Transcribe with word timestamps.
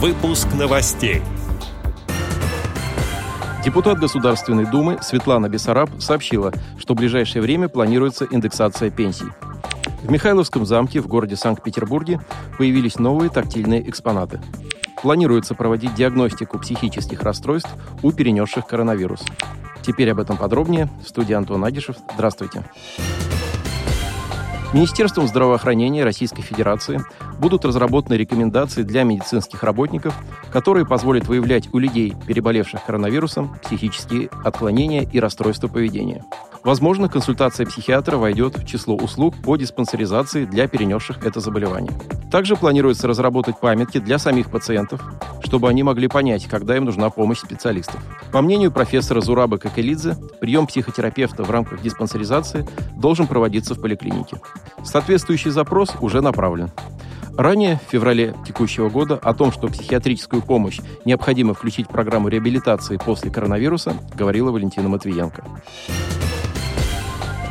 Выпуск 0.00 0.46
новостей. 0.54 1.22
Депутат 3.64 3.98
Государственной 3.98 4.64
Думы 4.64 4.98
Светлана 5.02 5.48
Бессараб 5.48 5.90
сообщила, 5.98 6.52
что 6.78 6.94
в 6.94 6.98
ближайшее 6.98 7.42
время 7.42 7.68
планируется 7.68 8.24
индексация 8.30 8.90
пенсий. 8.90 9.26
В 10.04 10.08
Михайловском 10.08 10.64
замке 10.64 11.00
в 11.00 11.08
городе 11.08 11.34
Санкт-Петербурге 11.34 12.20
появились 12.58 13.00
новые 13.00 13.28
тактильные 13.28 13.90
экспонаты. 13.90 14.40
Планируется 15.02 15.56
проводить 15.56 15.96
диагностику 15.96 16.60
психических 16.60 17.20
расстройств 17.24 17.70
у 18.04 18.12
перенесших 18.12 18.68
коронавирус. 18.68 19.24
Теперь 19.82 20.12
об 20.12 20.20
этом 20.20 20.36
подробнее. 20.36 20.88
В 21.04 21.08
студии 21.08 21.34
Антон 21.34 21.64
Агишев. 21.64 21.96
Здравствуйте. 22.14 22.62
Министерством 24.74 25.26
здравоохранения 25.26 26.04
Российской 26.04 26.42
Федерации 26.42 27.00
будут 27.38 27.64
разработаны 27.64 28.14
рекомендации 28.14 28.82
для 28.82 29.02
медицинских 29.02 29.62
работников, 29.62 30.14
которые 30.52 30.84
позволят 30.84 31.26
выявлять 31.26 31.72
у 31.72 31.78
людей, 31.78 32.14
переболевших 32.26 32.84
коронавирусом, 32.84 33.56
психические 33.64 34.28
отклонения 34.44 35.08
и 35.10 35.20
расстройства 35.20 35.68
поведения. 35.68 36.22
Возможно, 36.64 37.08
консультация 37.08 37.66
психиатра 37.66 38.16
войдет 38.16 38.58
в 38.58 38.66
число 38.66 38.96
услуг 38.96 39.34
по 39.42 39.56
диспансеризации 39.56 40.44
для 40.44 40.68
перенесших 40.68 41.24
это 41.24 41.40
заболевание. 41.40 41.92
Также 42.30 42.56
планируется 42.56 43.08
разработать 43.08 43.58
памятки 43.58 43.98
для 43.98 44.18
самих 44.18 44.50
пациентов, 44.50 45.02
чтобы 45.42 45.68
они 45.68 45.82
могли 45.82 46.08
понять, 46.08 46.46
когда 46.46 46.76
им 46.76 46.84
нужна 46.84 47.10
помощь 47.10 47.38
специалистов. 47.38 48.02
По 48.32 48.42
мнению 48.42 48.70
профессора 48.70 49.20
Зурабы 49.20 49.58
Кокелидзе, 49.58 50.16
прием 50.40 50.66
психотерапевта 50.66 51.42
в 51.42 51.50
рамках 51.50 51.80
диспансеризации 51.80 52.66
должен 52.96 53.26
проводиться 53.26 53.74
в 53.74 53.80
поликлинике. 53.80 54.40
Соответствующий 54.84 55.50
запрос 55.50 55.94
уже 56.00 56.20
направлен. 56.20 56.70
Ранее, 57.38 57.78
в 57.86 57.90
феврале 57.92 58.34
текущего 58.44 58.88
года, 58.88 59.14
о 59.22 59.32
том, 59.32 59.52
что 59.52 59.68
психиатрическую 59.68 60.42
помощь 60.42 60.80
необходимо 61.04 61.54
включить 61.54 61.86
в 61.86 61.90
программу 61.90 62.28
реабилитации 62.28 62.96
после 62.96 63.30
коронавируса, 63.30 63.94
говорила 64.16 64.50
Валентина 64.50 64.88
Матвиенко. 64.88 65.44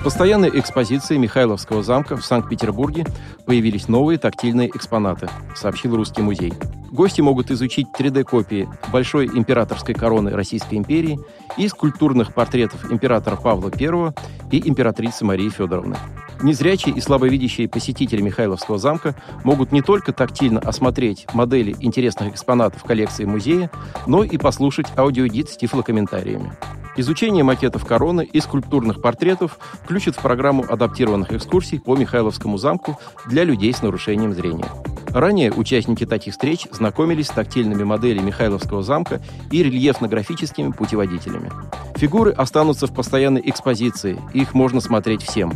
Постоянной 0.07 0.57
экспозиции 0.57 1.17
Михайловского 1.17 1.83
замка 1.83 2.15
в 2.15 2.23
Санкт-Петербурге 2.23 3.05
появились 3.45 3.89
новые 3.89 4.17
тактильные 4.17 4.69
экспонаты, 4.69 5.27
сообщил 5.53 5.97
Русский 5.97 6.21
музей. 6.21 6.53
Гости 6.93 7.19
могут 7.19 7.51
изучить 7.51 7.87
3D-копии 7.99 8.69
большой 8.89 9.25
императорской 9.25 9.93
короны 9.93 10.31
Российской 10.31 10.75
империи 10.75 11.19
и 11.57 11.67
скульптурных 11.67 12.33
портретов 12.33 12.89
императора 12.89 13.35
Павла 13.35 13.69
I 13.77 14.13
и 14.49 14.69
императрицы 14.69 15.25
Марии 15.25 15.49
Федоровны. 15.49 15.97
Незрячие 16.41 16.95
и 16.95 17.01
слабовидящие 17.01 17.67
посетители 17.67 18.21
Михайловского 18.21 18.77
замка 18.77 19.13
могут 19.43 19.73
не 19.73 19.81
только 19.81 20.13
тактильно 20.13 20.61
осмотреть 20.61 21.27
модели 21.33 21.75
интересных 21.81 22.29
экспонатов 22.29 22.81
коллекции 22.85 23.25
музея, 23.25 23.69
но 24.05 24.23
и 24.23 24.37
послушать 24.37 24.87
аудиогид 24.95 25.49
с 25.49 25.57
тифлокомментариями. 25.57 26.53
Изучение 26.97 27.43
макетов 27.43 27.85
короны 27.85 28.25
и 28.25 28.41
скульптурных 28.41 29.01
портретов 29.03 29.59
включит 29.83 30.15
в 30.15 30.21
программу 30.21 30.65
адаптированных 30.67 31.31
экскурсий 31.31 31.79
по 31.79 31.95
Михайловскому 31.95 32.57
замку 32.57 32.99
для 33.27 33.43
людей 33.43 33.71
с 33.71 33.83
нарушением 33.83 34.33
зрения. 34.33 34.65
Ранее 35.09 35.51
участники 35.51 36.07
таких 36.07 36.33
встреч 36.33 36.67
знакомились 36.71 37.27
с 37.27 37.31
тактильными 37.31 37.83
моделями 37.83 38.25
Михайловского 38.25 38.81
замка 38.81 39.21
и 39.51 39.61
рельефно-графическими 39.61 40.71
путеводителями. 40.71 41.51
Фигуры 41.95 42.31
останутся 42.31 42.87
в 42.87 42.93
постоянной 42.93 43.41
экспозиции, 43.45 44.19
их 44.33 44.55
можно 44.55 44.81
смотреть 44.81 45.21
всем 45.21 45.53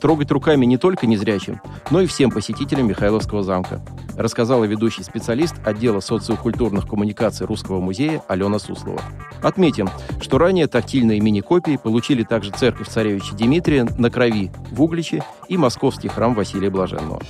трогать 0.00 0.30
руками 0.30 0.64
не 0.64 0.76
только 0.76 1.06
незрячим, 1.06 1.60
но 1.90 2.00
и 2.00 2.06
всем 2.06 2.30
посетителям 2.30 2.88
Михайловского 2.88 3.42
замка, 3.42 3.80
рассказала 4.16 4.64
ведущий 4.64 5.02
специалист 5.02 5.54
отдела 5.64 6.00
социокультурных 6.00 6.86
коммуникаций 6.86 7.46
Русского 7.46 7.80
музея 7.80 8.22
Алена 8.28 8.58
Суслова. 8.58 9.00
Отметим, 9.42 9.88
что 10.20 10.38
ранее 10.38 10.66
тактильные 10.66 11.20
мини-копии 11.20 11.78
получили 11.82 12.22
также 12.22 12.50
церковь 12.50 12.88
царевича 12.88 13.34
Дмитрия 13.34 13.84
на 13.96 14.10
Крови 14.10 14.50
в 14.70 14.82
Угличе 14.82 15.22
и 15.48 15.56
московский 15.56 16.08
храм 16.08 16.34
Василия 16.34 16.70
Блаженного. 16.70 17.20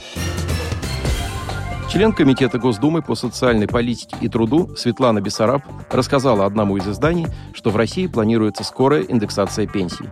Член 1.88 2.12
Комитета 2.12 2.58
Госдумы 2.58 3.00
по 3.00 3.14
социальной 3.14 3.66
политике 3.66 4.14
и 4.20 4.28
труду 4.28 4.76
Светлана 4.76 5.22
Бессараб 5.22 5.62
рассказала 5.90 6.44
одному 6.44 6.76
из 6.76 6.86
изданий, 6.86 7.28
что 7.54 7.70
в 7.70 7.76
России 7.76 8.06
планируется 8.06 8.62
скорая 8.62 9.02
индексация 9.02 9.66
пенсий. 9.66 10.04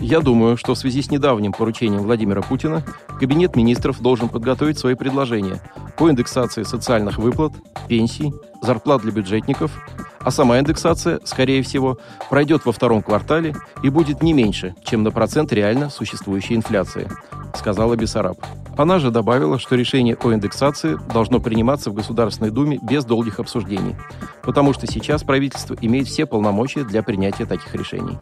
Я 0.00 0.20
думаю, 0.20 0.56
что 0.56 0.72
в 0.74 0.78
связи 0.78 1.02
с 1.02 1.10
недавним 1.10 1.52
поручением 1.52 2.02
Владимира 2.02 2.40
Путина 2.40 2.82
Кабинет 3.20 3.56
министров 3.56 4.00
должен 4.00 4.30
подготовить 4.30 4.78
свои 4.78 4.94
предложения 4.94 5.60
по 5.98 6.10
индексации 6.10 6.62
социальных 6.62 7.18
выплат, 7.18 7.52
пенсий, 7.88 8.32
зарплат 8.62 9.02
для 9.02 9.12
бюджетников, 9.12 9.70
а 10.20 10.30
сама 10.30 10.58
индексация, 10.58 11.20
скорее 11.24 11.62
всего, 11.62 11.98
пройдет 12.30 12.64
во 12.64 12.72
втором 12.72 13.02
квартале 13.02 13.54
и 13.82 13.88
будет 13.88 14.22
не 14.22 14.32
меньше, 14.32 14.74
чем 14.84 15.02
на 15.02 15.10
процент 15.10 15.52
реально 15.52 15.90
существующей 15.90 16.54
инфляции, 16.54 17.08
сказала 17.54 17.96
Бессараб. 17.96 18.38
Она 18.76 18.98
же 18.98 19.10
добавила, 19.10 19.58
что 19.58 19.74
решение 19.74 20.16
о 20.22 20.32
индексации 20.32 20.98
должно 21.12 21.40
приниматься 21.40 21.90
в 21.90 21.94
Государственной 21.94 22.50
Думе 22.50 22.78
без 22.80 23.04
долгих 23.04 23.40
обсуждений, 23.40 23.96
потому 24.42 24.72
что 24.72 24.86
сейчас 24.86 25.22
правительство 25.24 25.76
имеет 25.80 26.06
все 26.06 26.26
полномочия 26.26 26.84
для 26.84 27.02
принятия 27.02 27.46
таких 27.46 27.74
решений. 27.74 28.18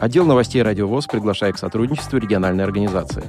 Отдел 0.00 0.26
новостей 0.26 0.62
«Радиовоз» 0.62 1.06
приглашает 1.06 1.56
к 1.56 1.58
сотрудничеству 1.58 2.18
региональной 2.18 2.62
организации. 2.62 3.24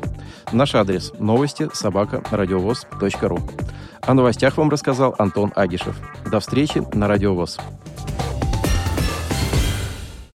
Наш 0.52 0.76
адрес– 0.76 1.14
новости 1.20 1.68
собака 1.74 2.24
радиовоз.ру. 2.30 3.40
О 4.02 4.14
новостях 4.14 4.58
вам 4.58 4.70
рассказал 4.70 5.16
Антон 5.18 5.52
Агишев. 5.56 5.98
До 6.30 6.40
встречи 6.40 6.84
на 6.94 7.08
«Радиовоз». 7.08 7.58